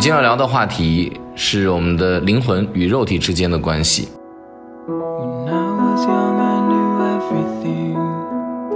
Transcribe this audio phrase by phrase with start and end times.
[0.00, 4.08] 今天要聊的话题是我们的灵魂与肉体之间的关系。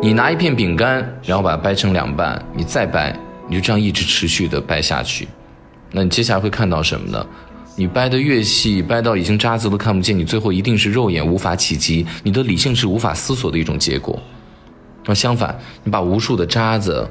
[0.03, 3.19] 你拿一片饼干，然后把它掰成两半，你再掰，
[3.49, 5.27] 你就这样一直持续的掰下去。
[5.91, 7.27] 那你接下来会看到什么呢？
[7.75, 14.23] 你掰的越细，掰到已经渣子都看不见，你最后一定是肉眼无法企及，你的理性是无法思索的一种结果。
[15.07, 17.09] 那相反，你把无数的渣子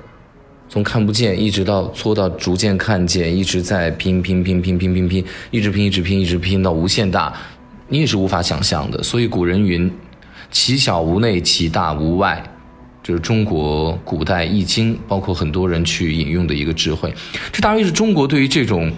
[0.73, 7.31] 从看不见一直到搓到逐渐看见，一直在拼拼拼拼拼拼拼，一直拼一直拼一直拼到无限大，
[7.89, 9.03] 你也是无法想象的。
[9.03, 9.93] 所以古人云
[10.49, 12.43] ：“其小无内，其大无外。”
[13.03, 17.13] 就是中国古代易经，包括很多人去引用的一个智慧。
[17.51, 18.91] 这大约是中国对于这种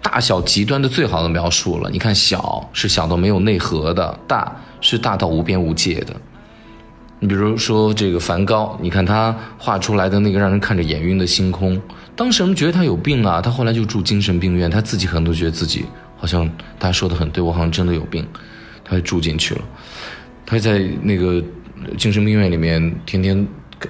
[0.00, 1.90] 大小极端的最好的描述了。
[1.90, 4.50] 你看，小是小到没有内核的，大
[4.80, 6.16] 是大到无边无界的。
[7.20, 11.80] 你比如说这个梵高，你看他画出来的那个让人看着眼晕的星空，
[12.14, 15.84] 当时人们觉得他有病啊，他后来就住精神病院，他自己可能都觉得自己
[16.16, 18.26] 好像他说的很对，我好像真的有病，
[18.84, 19.62] 他就住进去了，
[20.46, 21.42] 他在那个。
[21.96, 23.46] 精神病院里面，天天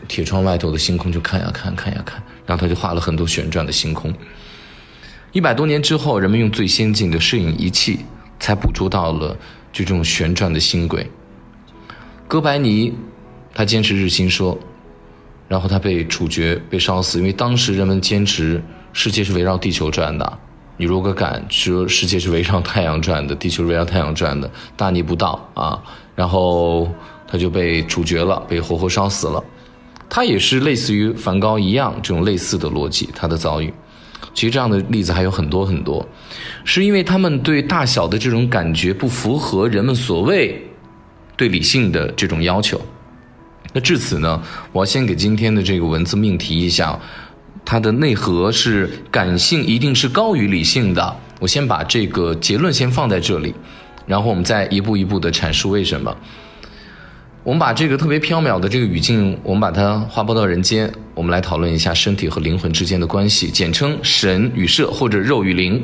[0.06, 4.12] 铁窗外头的星空就看呀看，看呀看，然后他就画了很多旋转的星空。
[5.32, 8.00] 一百多年之后，人们用最先进的摄影仪器，
[8.38, 9.34] 才捕捉到了
[9.72, 11.10] 就这种旋转的星轨。
[12.28, 12.92] 哥白尼，
[13.54, 14.58] 他坚持日心说，
[15.48, 20.38] 然后他被处决、被烧死，因为当时人们坚持世界是围绕地球转的。
[20.76, 25.82] 你如果敢说世界是围绕太阳转的，地球围绕太阳转的，大逆不道啊！
[26.14, 26.88] 然后。
[27.30, 29.44] 他就被处决了，被活活烧死了。
[30.08, 33.70] 他也是类似于梵高一样这种类似的逻辑，他的遭遇。
[34.32, 36.08] 其实这样的例子还有很多很多，
[36.64, 40.58] 是因为他们对大小的这种感觉不符合人们所谓
[41.36, 42.80] 对理性的这种要求。
[43.80, 46.98] 至此呢，我要先给今天的这个文字命题一下，
[47.64, 51.16] 它的内核是感性一定是高于理性的。
[51.40, 53.54] 我先把这个结论先放在这里，
[54.06, 56.16] 然后我们再一步一步的阐述为什么。
[57.44, 65.82] 我们把这个特别缥缈的这个语境，我们把它划拨到人间，我们来讨论一下身体和灵魂之间的关系，简称神与社或者肉与灵。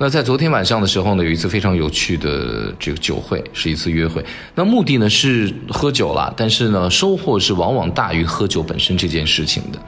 [0.00, 4.24] 那在昨天晚上的时候呢，有一次非常有趣的这个酒会，是一次约会。
[4.54, 9.78] 那目的呢是喝酒了，但是呢收获是往往大于喝酒本身这件事情的。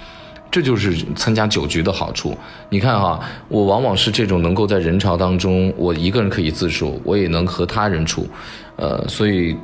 [0.50, 2.36] 这就是参加酒局的好处。
[2.70, 8.28] 你看哈，我往往是这种能够在人潮当中，我一个人可以自处，我也能和他人处，
[8.74, 9.56] 呃，所以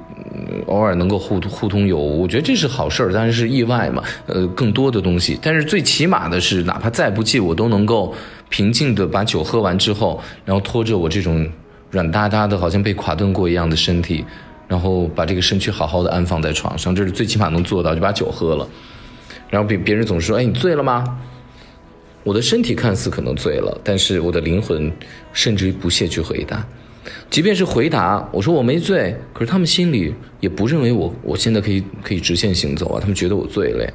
[0.66, 4.00] 偶尔能够互互通有无，我觉得这是好事儿，但是是意外嘛。
[4.26, 8.14] 呃，更多的东西，但是最起码的是，哪怕再不济，我都能够
[8.48, 11.48] 平静的把酒喝完之后，然后拖着我这种
[11.90, 14.24] 软哒哒的，好像被垮顿过一样的身体，
[14.68, 18.68] 然后把这个身躯好好的安放在床上，这是最起码能做到，就把酒喝了。
[19.50, 21.18] 然后别别人总是说：“哎，你醉了吗？”
[22.24, 24.90] 我的身体看似可能醉了，但是我的灵魂
[25.32, 26.66] 甚至于不屑去回答。
[27.30, 33.92] 即便是回答我说我没醉，可是他们心里也不认为我我现在可以可以直线行走啊，他们觉得我醉了呀。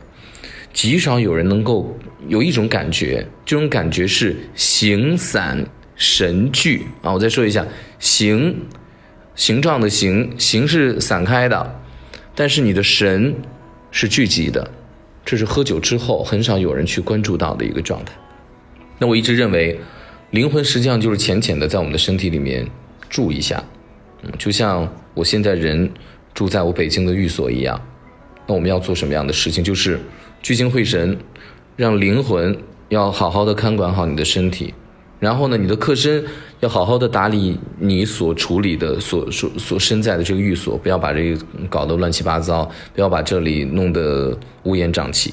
[0.74, 5.66] 极少有人能够有一种感觉，这种感觉是形散
[5.96, 7.12] 神聚啊。
[7.14, 7.66] 我再说一下，
[8.00, 8.56] 形
[9.36, 11.82] 形状的形形是散开的，
[12.36, 13.36] 但是你的神
[13.92, 14.70] 是聚集的。
[15.24, 18.14] 这是喝酒之后很少有人去关注到的一个状态。
[18.98, 19.80] 那我一直认为，
[20.32, 22.68] 灵魂实际上就是浅浅的在我们的身体里面
[23.10, 23.64] 住一下，
[24.24, 25.92] 嗯，就像我现在人
[26.34, 27.80] 住在我北京的寓所一样。
[28.48, 29.64] 那我们要做什么样的事情？
[29.64, 30.00] 就是
[30.42, 31.18] 聚精会神，
[31.76, 32.58] 让灵魂
[32.90, 34.74] 要好好的看管好你的身体。
[35.20, 36.24] 然后呢，你的客身
[36.62, 45.32] 要好好的打理你所处理的、所所所身在的这个寓所，不要把这个搞得乱七八糟，不要把这里弄得乌烟瘴气。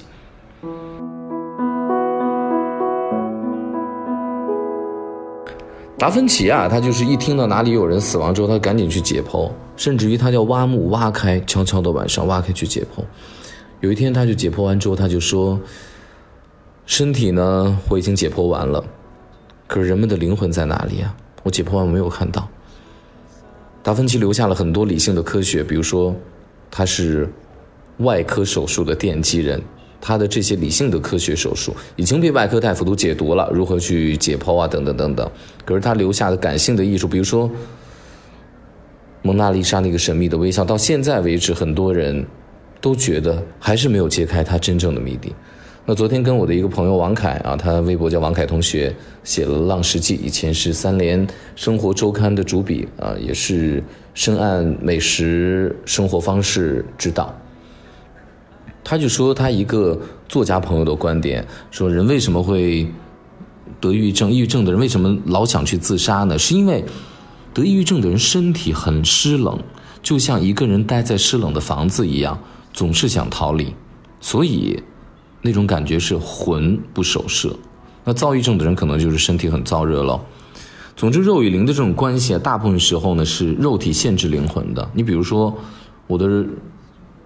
[5.96, 13.02] 达芬奇啊，他就是一听到哪里有人死亡之后，他赶紧去解剖，甚至于他叫挖墓挖开，悄悄的晚上挖开去解剖。
[13.80, 15.60] 有一天，他就解剖完之后，他就说
[16.84, 18.84] ：“身体呢，我已经解剖完了。”
[19.68, 21.14] 可是人们的灵魂在哪里啊？
[21.44, 22.48] 我解剖完没有看到。
[23.82, 26.14] 达芬奇留下了很多理性的科学，比如说，
[26.70, 27.30] 他是
[27.98, 29.62] 外科手术的奠基人，
[30.00, 35.30] 他的这些理性的科学手术已经被外科大夫都解读了，如何去解剖啊，等等等等。
[35.64, 37.48] 可是他留下的感性的艺术，比如说
[39.22, 42.26] 蒙娜丽莎那个神秘的微笑，到现在为止，很多人
[42.80, 45.34] 都觉得还是没有揭开他真正的谜底。
[45.84, 48.94] 那昨天跟我的一个朋友王凯啊，他微博叫王凯同学，
[49.24, 51.26] 写了《浪世记》，以前是三联
[51.56, 53.82] 生活周刊的主笔啊，也是
[54.12, 57.34] 深谙美食生活方式之道。
[58.84, 59.98] 他就说他一个
[60.28, 62.86] 作家朋友的观点，说人为什么会
[63.80, 66.38] 得抑郁症，抑郁症的人为什么老想去自杀呢？
[66.38, 66.84] 是因为
[67.54, 69.58] 得抑郁症的人身体很湿冷，
[70.02, 72.38] 就像一个人待在湿冷的房子一样，
[72.78, 73.74] 总是想逃离，
[74.20, 74.80] 所以
[75.42, 77.52] 那种感觉是魂不守舍。
[78.04, 80.24] 那躁郁症的人可能就是身体很燥热了。
[80.94, 84.88] 总之，肉与灵的这种关系啊，大部分时候呢是肉体限制灵魂的。
[84.94, 85.52] 你比如说，
[86.06, 86.46] 我的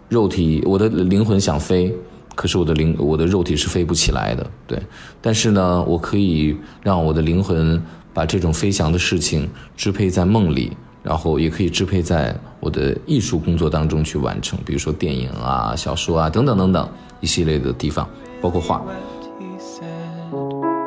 [0.08, 1.94] 肉体，我的灵魂想飞。
[2.34, 4.80] 可是我的灵，我的肉体是飞不起来的，对。
[5.20, 7.78] 但是呢，我可以让我的灵魂
[8.14, 9.46] 把这种飞翔的事情
[9.76, 10.72] 支配在梦里，
[11.02, 16.88] 然后也可以支配在我的艺术工作当中去完成，比如说电影啊、小说啊等等等等
[17.20, 18.08] 一系列的地方，
[18.40, 18.82] 包括画。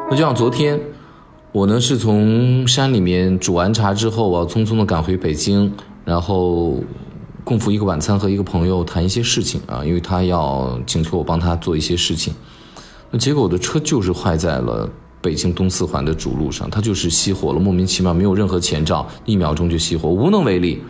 [0.09, 0.79] 那就像昨天，
[1.51, 5.73] 我呢是从山里面煮完茶之后，我要匆匆的赶回北京，
[6.03, 6.75] 然后。
[7.43, 12.33] 共赴一个晚餐，和一个朋友谈一些事情啊，因为他要请求我帮他做一些事情。
[13.11, 14.89] 那结果我的车就是坏在了
[15.25, 20.83] 北京东四环的主路上，它就是熄火了，莫名其妙，没有任何前兆，一秒钟就熄火，无能为力。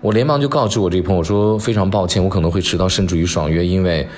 [0.00, 4.08] 我连忙就告知我这朋友说，非常抱歉，我可能会迟到，甚至于爽约，因为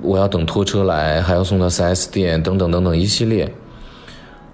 [0.00, 3.52] 我要等拖车来，还要送到 4S 店，等等等等一系列。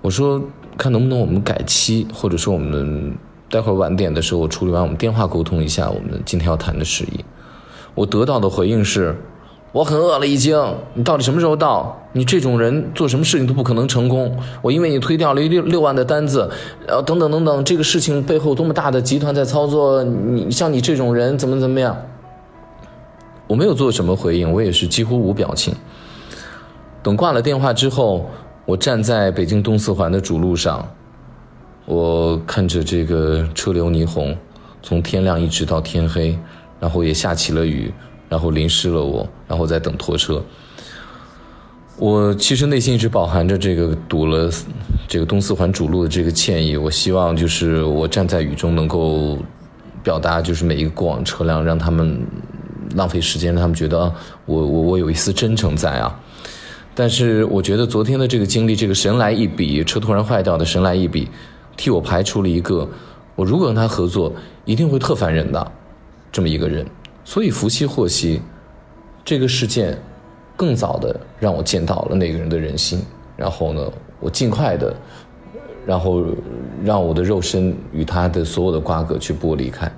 [0.03, 0.43] 我说，
[0.77, 3.17] 看能不能我们改期，或者说我们。
[3.49, 7.25] 待会儿晚点的时候，我处理完，我们电话沟通一下我们今天要谈的事宜。
[7.95, 9.17] 我得到的回应是，
[9.77, 10.59] 我很饿了，已经。
[10.95, 11.95] 你到底什么时候到？
[12.13, 14.35] 你这种人做什么事情都不可能成功。
[14.63, 16.51] 我因为你推掉了六六万的单子，
[16.87, 20.03] 然后等等等等，这个事情背后多么大的集团在操作？
[20.03, 21.95] 你像你这种人怎么怎么样？
[23.47, 25.75] 我没有做什么回应，我也是几乎无表情。
[27.03, 28.31] 等挂了电话之后，
[28.65, 30.89] 我站在北京东四环的主路上。
[31.85, 34.35] 我看着这个车流霓虹，
[34.83, 36.39] 从天亮一直到天黑，
[36.81, 37.93] 然后也下起了雨，
[38.29, 40.43] 然后淋湿了我，然后在等拖车。
[41.99, 44.51] 我其实内心一直饱含着这个堵了
[45.09, 46.77] 这个东四环主路的这个歉意。
[46.77, 49.39] 我希望就是我站在雨中能够
[50.03, 52.21] 表达，就是每一个过往车辆，让他们
[52.95, 54.13] 浪费时间，让他们觉得
[54.45, 56.21] 我我我有一丝真诚在啊。
[56.95, 61.29] 但是我觉得昨天的这个经历，这个神来一笔，车突然坏掉的神来一笔。
[61.79, 62.89] 替我排除了一个，
[63.35, 64.33] 我如果跟他合作，
[64.65, 65.73] 一定会特烦人的，
[66.33, 66.87] 这么一个人。
[67.27, 68.41] 所以福兮祸兮，
[69.25, 69.99] 这个事件，
[70.57, 73.03] 更早的让我见到了那个人的人心。
[73.37, 73.83] 然后呢，
[74.21, 74.95] 我尽快的，
[75.85, 76.25] 然后
[76.85, 79.91] 让我的肉身与他的所有的瓜葛去剥离开。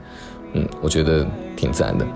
[0.54, 2.06] 嗯，我觉得挺自然的。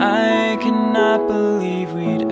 [0.00, 2.24] I cannot believe we